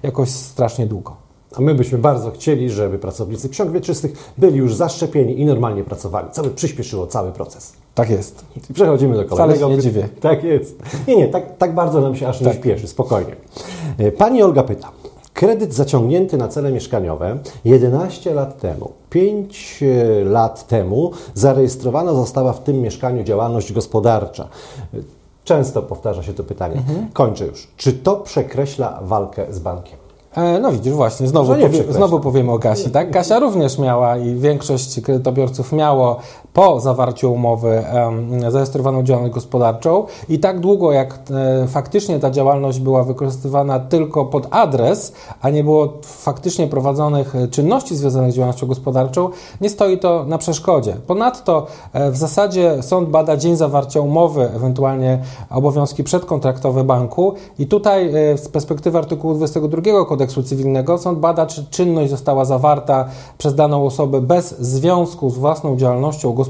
[0.02, 1.28] jakoś strasznie długo.
[1.56, 6.28] A my byśmy bardzo chcieli, żeby pracownicy ksiąg wieczystych byli już zaszczepieni i normalnie pracowali,
[6.32, 7.72] co by przyspieszyło cały proces.
[7.94, 8.44] Tak jest.
[8.70, 9.58] I przechodzimy do kolejnego.
[9.58, 10.08] Wcale się nie dziwię.
[10.20, 10.82] Tak jest.
[11.08, 12.56] Nie, nie, tak, tak bardzo nam się aż nie tak.
[12.56, 13.36] śpieszy, spokojnie.
[13.98, 14.90] E, pani Olga pyta.
[15.34, 22.64] Kredyt zaciągnięty na cele mieszkaniowe 11 lat temu, 5 e, lat temu zarejestrowana została w
[22.64, 24.48] tym mieszkaniu działalność gospodarcza.
[25.48, 26.76] Często powtarza się to pytanie.
[26.76, 27.08] Mhm.
[27.12, 27.68] Kończę już.
[27.76, 29.98] Czy to przekreśla walkę z bankiem?
[30.36, 32.90] E, no widzisz, właśnie, znowu, powie, znowu powiemy o Kasi.
[32.90, 33.10] Tak?
[33.10, 36.18] Kasia również miała i większość kredytobiorców miało
[36.58, 40.06] po zawarciu umowy um, zarejestrowaną działalność gospodarczą.
[40.28, 45.64] I tak długo jak e, faktycznie ta działalność była wykorzystywana tylko pod adres, a nie
[45.64, 49.30] było faktycznie prowadzonych e, czynności związanych z działalnością gospodarczą,
[49.60, 50.96] nie stoi to na przeszkodzie.
[51.06, 55.18] Ponadto e, w zasadzie sąd bada dzień zawarcia umowy, ewentualnie
[55.50, 57.34] obowiązki przedkontraktowe banku.
[57.58, 63.04] I tutaj z perspektywy artykułu 22 kodeksu cywilnego sąd bada, czy czynność została zawarta
[63.38, 66.47] przez daną osobę bez związku z własną działalnością gospodarczą,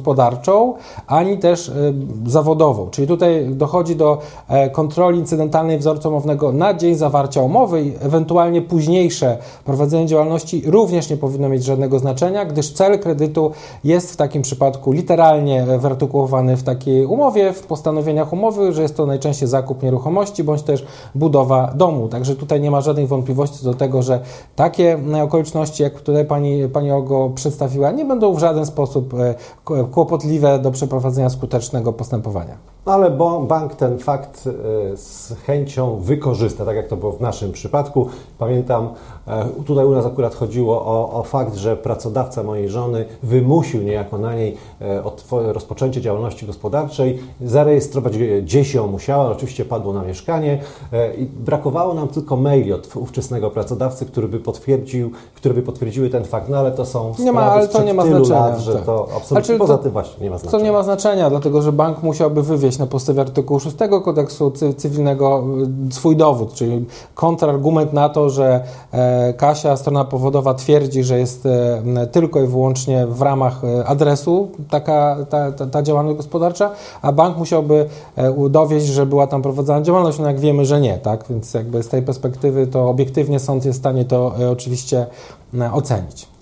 [1.07, 1.95] ani też y,
[2.27, 2.91] zawodową.
[2.91, 4.19] Czyli tutaj dochodzi do
[4.49, 11.11] e, kontroli incydentalnej wzorcu umownego na dzień zawarcia umowy i ewentualnie późniejsze prowadzenie działalności również
[11.11, 13.51] nie powinno mieć żadnego znaczenia, gdyż cel kredytu
[13.85, 19.07] jest w takim przypadku literalnie wyartykułowany w takiej umowie, w postanowieniach umowy, że jest to
[19.07, 22.09] najczęściej zakup nieruchomości bądź też budowa domu.
[22.09, 24.21] Także tutaj nie ma żadnych wątpliwości do tego, że
[24.57, 29.35] takie okoliczności, jak tutaj pani, pani Ogo przedstawiła, nie będą w żaden sposób e,
[29.85, 32.57] kłopotliwe do przeprowadzenia skutecznego postępowania.
[32.89, 33.11] Ale
[33.49, 34.49] bank ten fakt
[34.93, 38.09] e, z chęcią wykorzysta, tak jak to było w naszym przypadku.
[38.39, 38.89] Pamiętam,
[39.27, 44.19] e, tutaj u nas akurat chodziło o, o fakt, że pracodawca mojej żony wymusił niejako
[44.19, 45.03] na niej e,
[45.53, 50.61] rozpoczęcie działalności gospodarczej, zarejestrować gdzieś ją musiała, oczywiście padło na mieszkanie
[51.19, 56.25] i brakowało nam tylko maili od ówczesnego pracodawcy, który by potwierdził, które by potwierdziły ten
[56.25, 58.85] fakt, no ale to są nie ma, ale to nie ma znaczenia, lat, że tak.
[58.85, 60.59] to absolutnie znaczy, poza tym właśnie nie ma znaczenia.
[60.59, 65.45] To nie ma znaczenia, dlatego że bank musiałby wywieźć na podstawie artykułu 6 kodeksu cywilnego
[65.89, 71.47] y, swój dowód, czyli kontrargument na to, że e, Kasia, strona powodowa, twierdzi, że jest
[71.47, 76.71] e, tylko i wyłącznie w ramach e, adresu taka ta, ta, ta działalność gospodarcza,
[77.03, 77.87] a bank musiałby
[78.51, 81.25] dowieść, że była tam prowadzona działalność, no jak wiemy, że nie, tak?
[81.31, 85.07] Więc jakby z tej perspektywy to obiektywnie sąd jest w stanie to oczywiście
[85.73, 86.38] ocenić.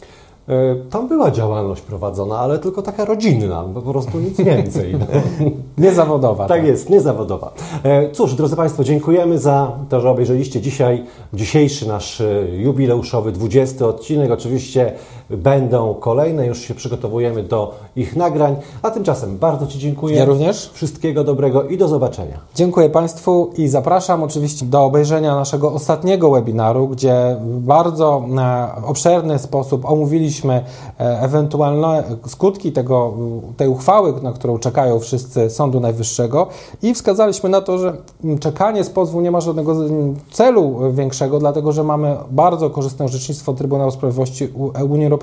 [0.49, 4.95] E, tam była działalność prowadzona, ale tylko taka rodzinna, po prostu nic więcej.
[5.79, 6.49] niezawodowa.
[6.49, 7.53] Tak, tak jest, niezawodowa.
[7.83, 13.87] E, cóż, drodzy Państwo, dziękujemy za to, że obejrzeliście dzisiaj dzisiejszy nasz e, jubileuszowy 20
[13.87, 14.31] odcinek.
[14.31, 14.93] Oczywiście
[15.31, 20.17] będą kolejne, już się przygotowujemy do ich nagrań, a tymczasem bardzo Ci dziękuję.
[20.17, 20.71] Ja również.
[20.73, 22.39] Wszystkiego dobrego i do zobaczenia.
[22.55, 28.25] Dziękuję Państwu i zapraszam oczywiście do obejrzenia naszego ostatniego webinaru, gdzie w bardzo
[28.87, 30.65] obszerny sposób omówiliśmy omówiliśmy
[31.01, 33.15] e, ewentualne skutki tego,
[33.57, 36.47] tej uchwały, na którą czekają wszyscy Sądu Najwyższego
[36.83, 37.97] i wskazaliśmy na to, że
[38.41, 39.75] czekanie z pozwu nie ma żadnego
[40.31, 44.49] celu większego, dlatego że mamy bardzo korzystne orzecznictwo Trybunału Sprawiedliwości
[44.91, 45.16] Unii Europejskiej,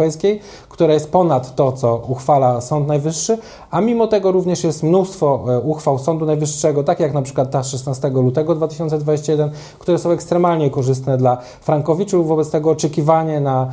[0.69, 3.37] które jest ponad to, co uchwala Sąd Najwyższy,
[3.71, 7.63] a mimo tego również jest mnóstwo e, uchwał Sądu Najwyższego, tak jak na przykład ta
[7.63, 13.71] 16 lutego 2021, które są ekstremalnie korzystne dla frankowiczów, wobec tego oczekiwanie na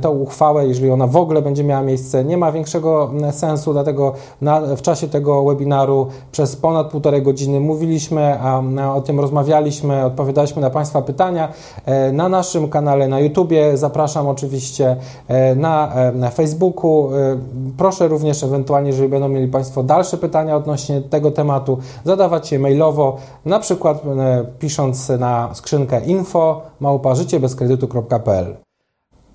[0.00, 2.24] tą uchwałę, jeżeli ona w ogóle będzie miała miejsce.
[2.24, 8.38] Nie ma większego sensu, dlatego na, w czasie tego webinaru przez ponad półtorej godziny mówiliśmy,
[8.40, 8.62] a,
[8.94, 11.48] o tym rozmawialiśmy, odpowiadaliśmy na Państwa pytania
[11.84, 13.76] e, na naszym kanale na YouTubie.
[13.76, 14.96] Zapraszam oczywiście
[15.28, 17.10] e, na, e, na Facebooku.
[17.14, 17.38] E,
[17.76, 23.16] Proszę również ewentualnie, jeżeli będą mieli Państwo dalsze pytania odnośnie tego tematu, zadawać je mailowo,
[23.44, 28.56] na przykład e, pisząc na skrzynkę info małpa-życiebezkredytu.pl.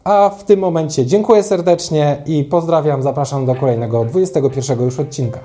[0.03, 5.39] A w tym momencie dziękuję serdecznie i pozdrawiam, zapraszam do kolejnego 21 już odcinka.